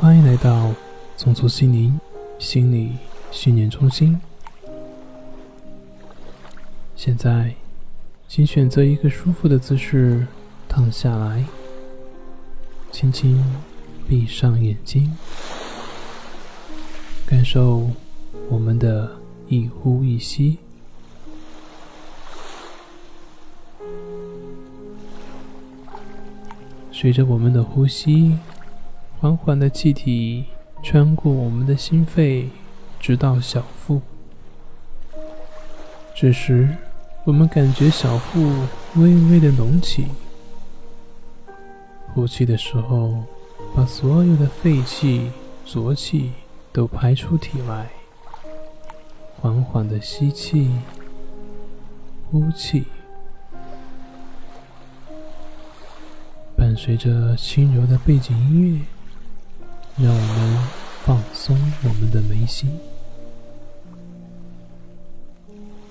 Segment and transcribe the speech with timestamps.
[0.00, 0.72] 欢迎来到
[1.16, 2.00] 松鼠心灵
[2.38, 2.92] 心理
[3.32, 4.20] 训练中心。
[6.94, 7.56] 现在，
[8.28, 10.24] 请选择一个舒服的姿势
[10.68, 11.44] 躺下来，
[12.92, 13.44] 轻轻
[14.08, 15.16] 闭上眼睛，
[17.26, 17.90] 感受
[18.48, 19.10] 我们的
[19.48, 20.58] 一呼一吸。
[26.92, 28.38] 随着我们的呼吸，
[29.20, 30.44] 缓缓的气体
[30.80, 32.50] 穿过我们的心肺，
[33.00, 34.00] 直到小腹。
[36.14, 36.68] 这时，
[37.24, 38.40] 我们感觉小腹
[38.94, 40.06] 微微的隆起。
[42.14, 43.24] 呼气的时候，
[43.74, 45.32] 把所有的废气、
[45.66, 46.30] 浊气
[46.72, 47.88] 都排出体外。
[49.40, 50.70] 缓缓的吸气，
[52.30, 52.84] 呼气。
[56.56, 58.80] 伴随着轻柔的背景音乐，
[60.00, 60.58] 让我们
[61.04, 62.78] 放松我们的眉心，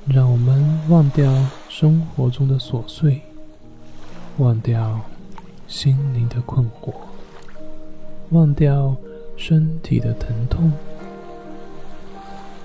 [0.08, 1.30] 让我们忘掉
[1.68, 3.22] 生活中的琐碎，
[4.38, 5.02] 忘掉
[5.67, 6.94] 心灵的困惑，
[8.30, 8.95] 忘掉
[9.36, 10.72] 身体的疼痛，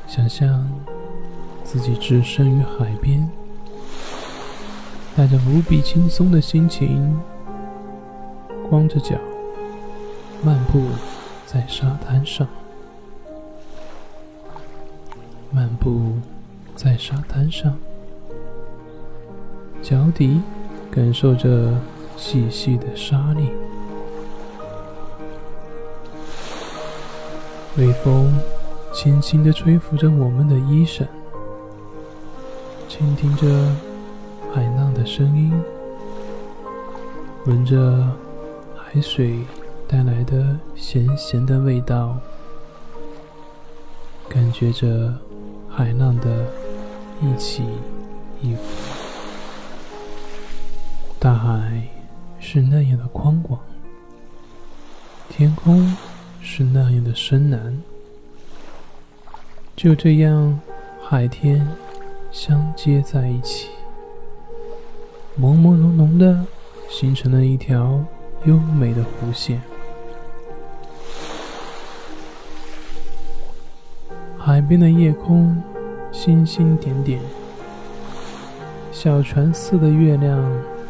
[0.07, 0.71] 想象
[1.65, 3.29] 自己置身于海边，
[5.17, 7.19] 带着无比轻松的心情。
[8.71, 9.17] 光着脚
[10.43, 10.81] 漫步
[11.53, 12.49] 在沙滩上，
[15.51, 16.15] 漫步
[16.75, 17.77] 在沙滩上，
[19.83, 20.41] 脚底
[20.91, 21.75] 感受着
[22.17, 23.51] 细细的沙粒，
[27.77, 28.33] 微风
[28.91, 31.07] 轻轻的吹拂着我们的衣衫，
[32.89, 33.47] 倾听着
[34.55, 35.53] 海浪的声音，
[37.45, 38.09] 闻着。
[38.95, 39.39] 海水
[39.93, 42.17] 带来的咸咸的味道，
[44.27, 45.15] 感觉着
[45.69, 46.47] 海浪的
[47.21, 47.63] 一起
[48.41, 48.63] 一伏。
[51.19, 51.87] 大海
[52.41, 53.61] 是那样的宽广，
[55.29, 55.95] 天空
[56.41, 57.79] 是那样的深蓝。
[59.77, 60.59] 就这样，
[61.07, 61.69] 海天
[62.31, 63.69] 相接在一起，
[65.39, 66.47] 朦朦胧胧的
[66.89, 68.03] 形成了一条。
[68.45, 69.63] 优美的弧线，
[74.53, 75.63] 海边的夜空，
[76.13, 77.19] 星星点点，
[78.93, 80.39] 小船似的月亮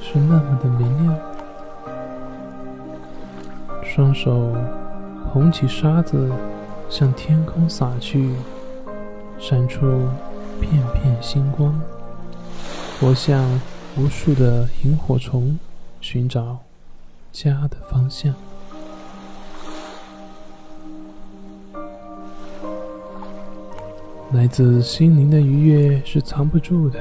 [0.01, 1.17] 是那么的明亮。
[3.85, 4.53] 双手
[5.33, 6.29] 捧起沙子，
[6.91, 8.35] 向天空撒去，
[9.39, 10.09] 闪出
[10.61, 11.81] 片片星光，
[12.99, 13.49] 活像
[13.97, 15.57] 无数的萤火虫，
[16.01, 16.59] 寻找。
[17.31, 18.35] 家的方向，
[24.33, 26.99] 来自心灵的愉悦是藏不住的，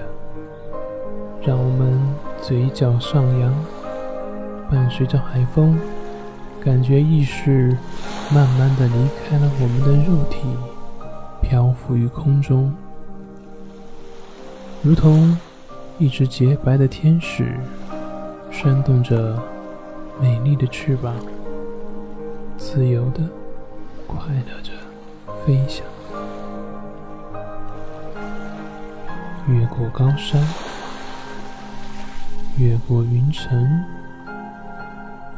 [1.42, 1.98] 让我们
[2.42, 3.54] 嘴角上扬，
[4.70, 5.80] 伴随着海风，
[6.60, 7.78] 感觉意识
[8.34, 8.94] 慢慢的离
[9.24, 10.40] 开了我们的肉体，
[11.42, 12.74] 漂浮于空中，
[14.82, 15.38] 如同
[15.98, 17.56] 一只洁白的天使，
[18.52, 19.38] 扇动着。
[20.20, 21.16] 美丽的翅膀，
[22.58, 23.22] 自由的、
[24.06, 24.72] 快乐着
[25.44, 25.84] 飞翔，
[29.52, 30.42] 越过高山，
[32.58, 33.84] 越过云层，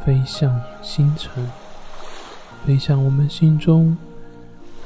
[0.06, 1.50] 飞向星辰，
[2.66, 3.98] 飞向我们心中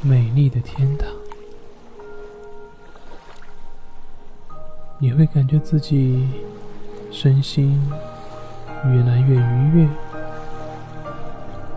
[0.02, 1.08] 美丽的天堂。
[5.00, 6.28] 你会感觉自己
[7.12, 7.80] 身心。
[8.94, 9.90] 越来越愉悦，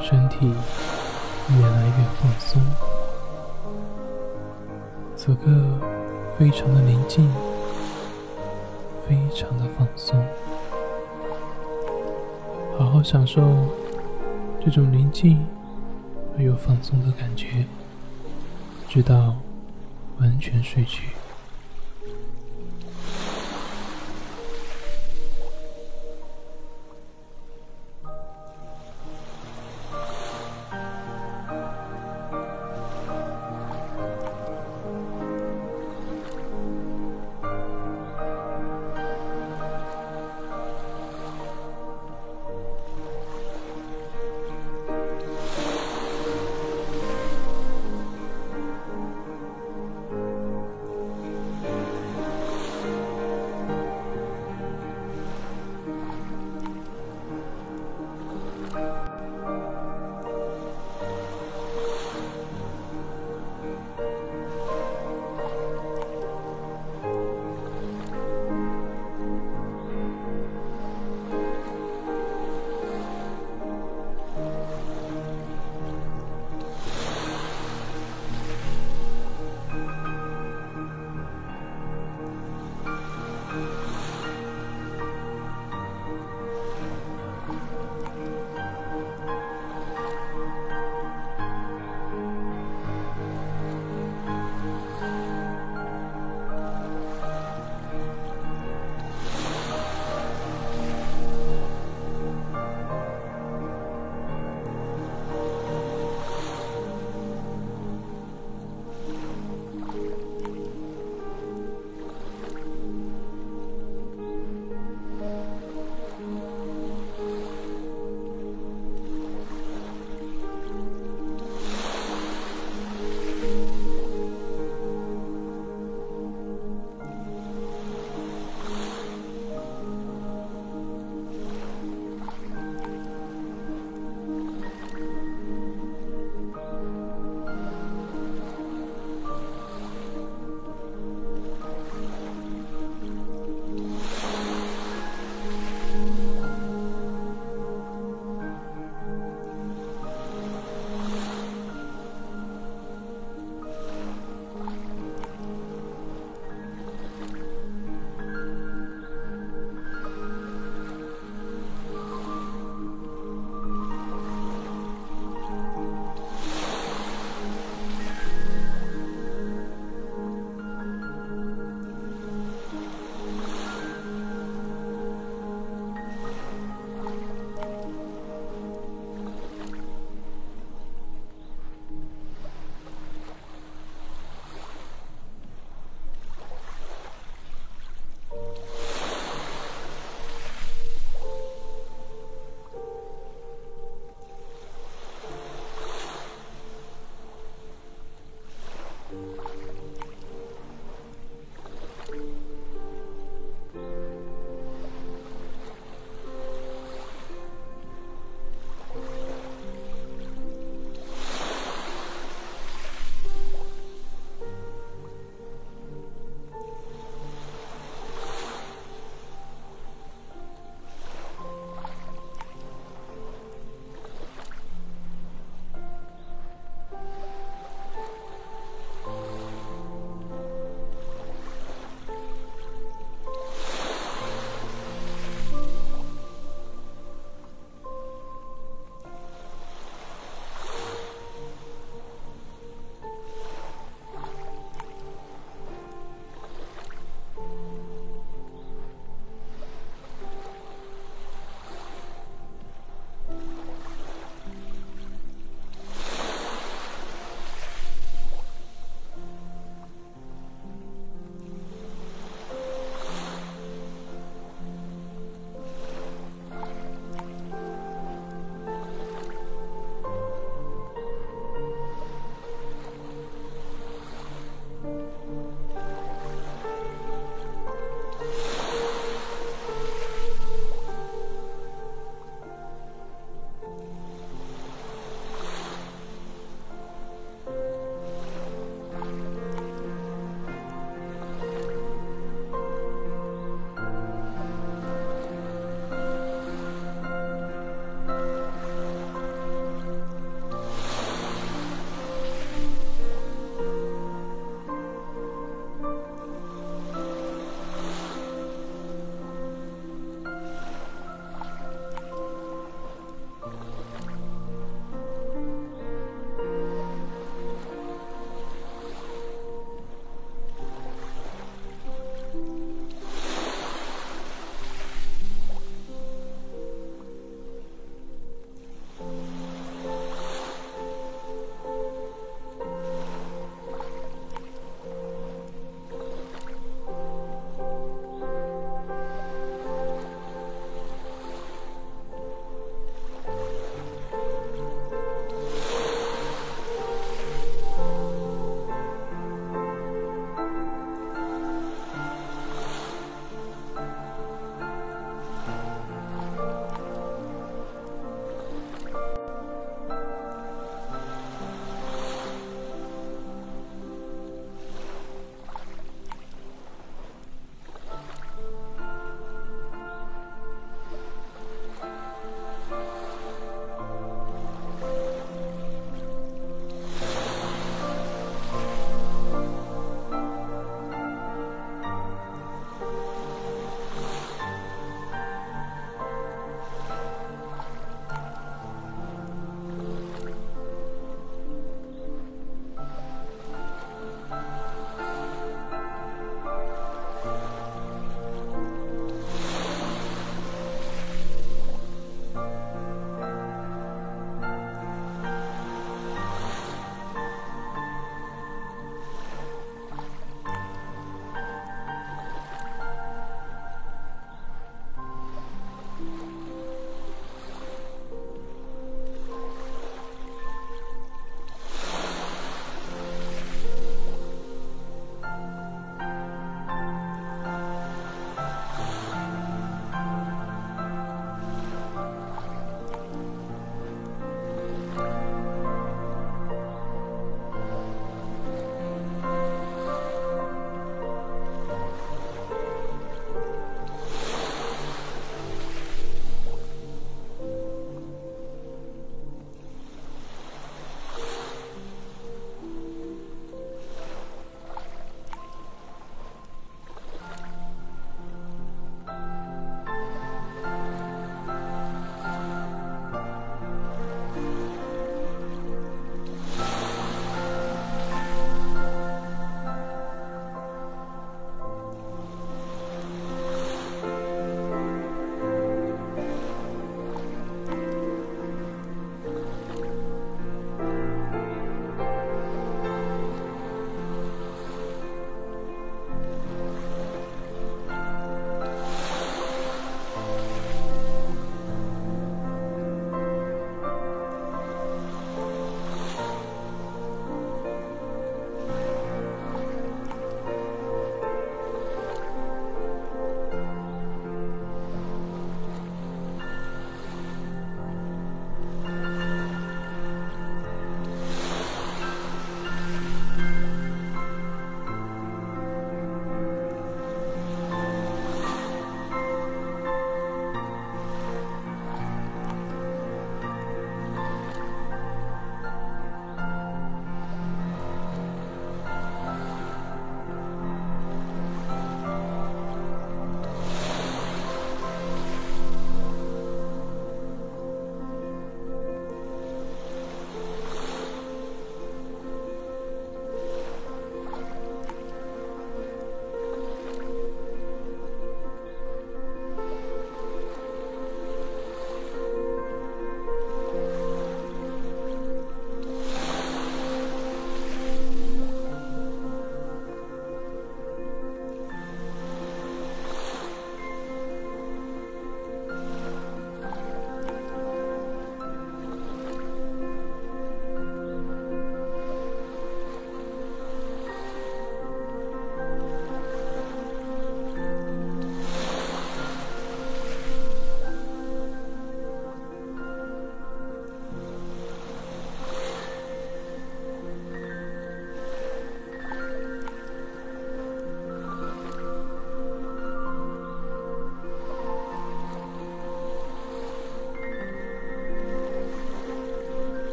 [0.00, 2.62] 身体越来越放松，
[5.16, 5.50] 此刻
[6.36, 7.30] 非常的宁静，
[9.08, 10.20] 非常的放松，
[12.76, 13.40] 好好享受
[14.64, 15.46] 这种宁静
[16.36, 17.64] 而又放松的感觉，
[18.88, 19.36] 直到
[20.18, 21.10] 完全睡去。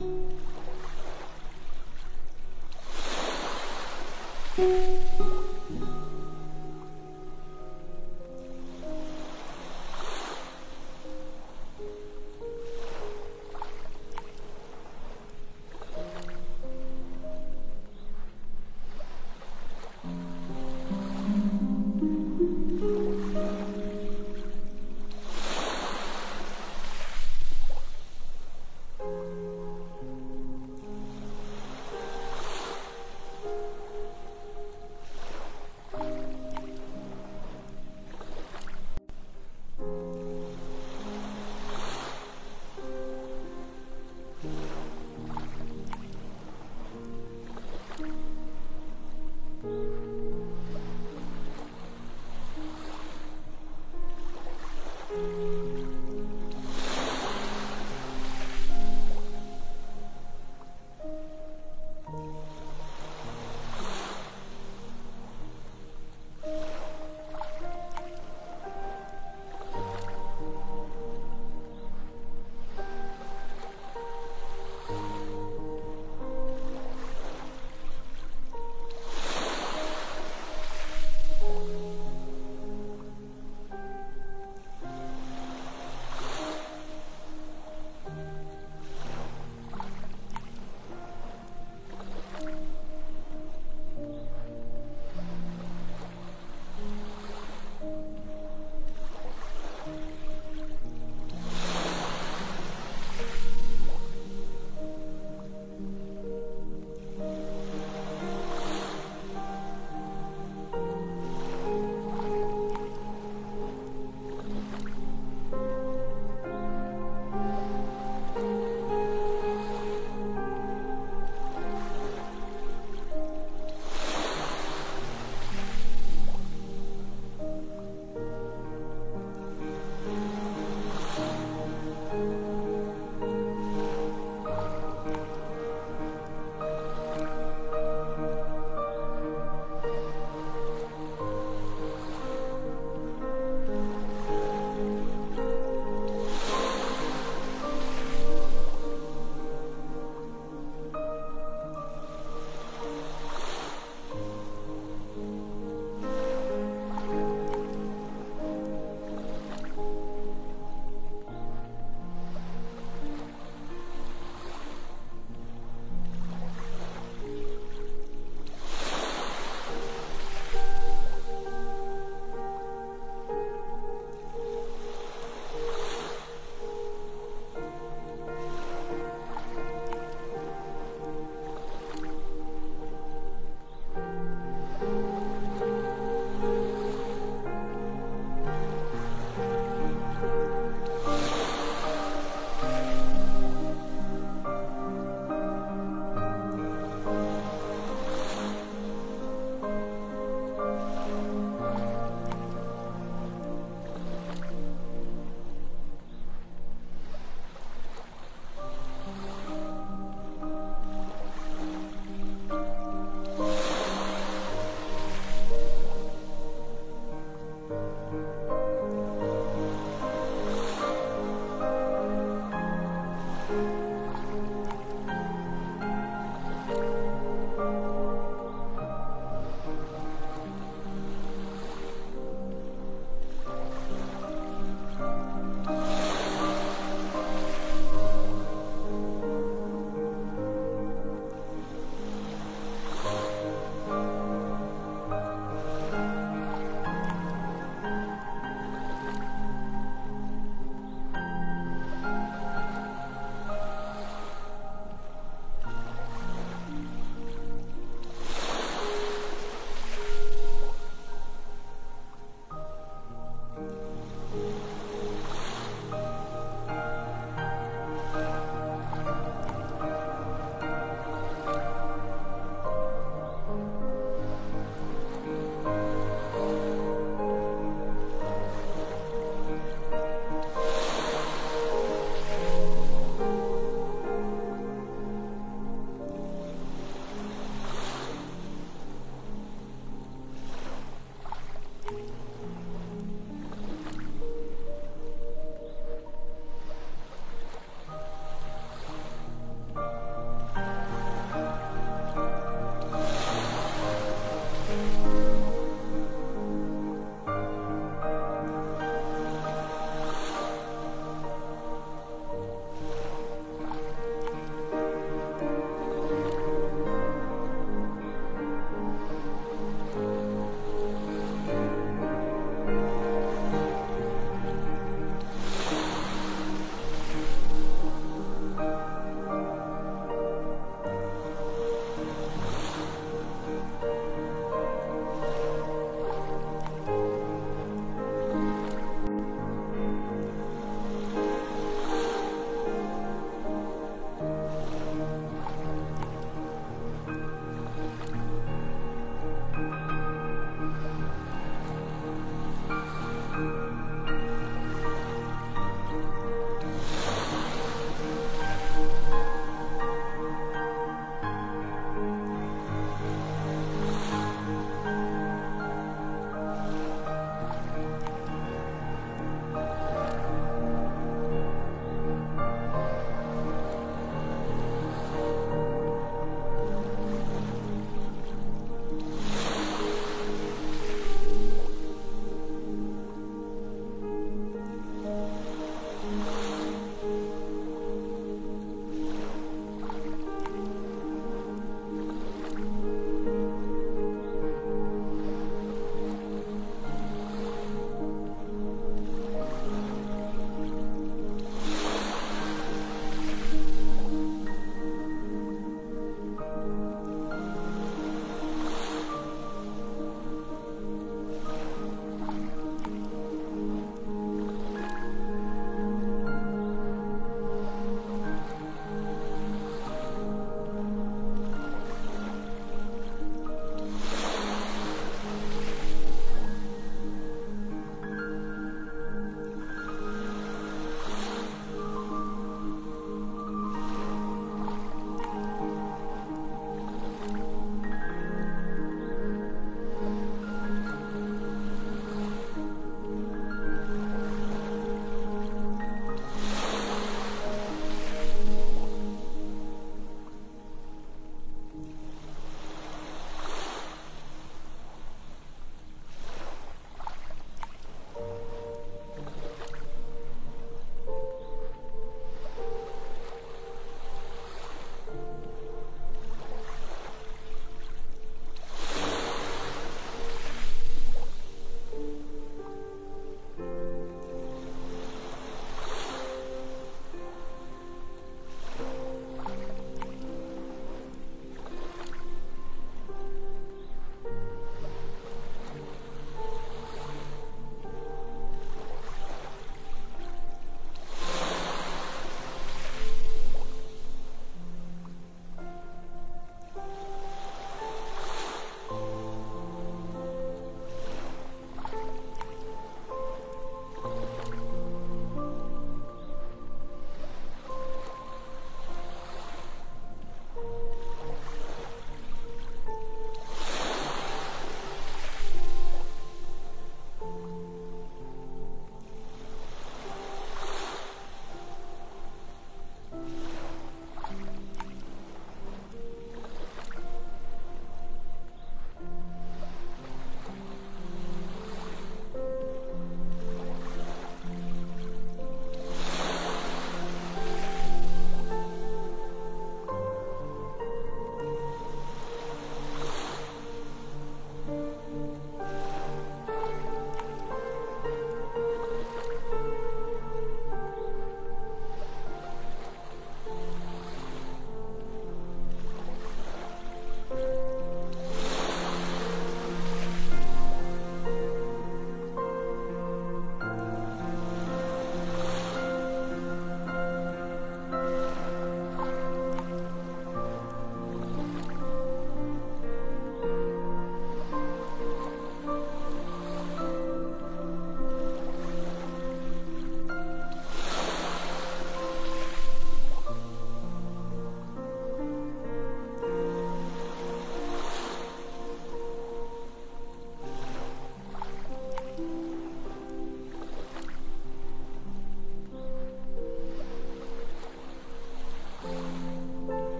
[0.00, 0.46] 嗯。